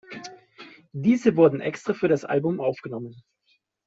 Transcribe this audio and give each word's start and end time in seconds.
Diese 0.93 1.35
wurden 1.35 1.59
extra 1.61 1.93
für 1.93 2.07
das 2.07 2.25
Album 2.25 2.59
aufgenommen. 2.59 3.21